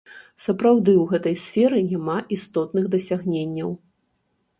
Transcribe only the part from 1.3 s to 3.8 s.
сферы няма істотных дасягненняў?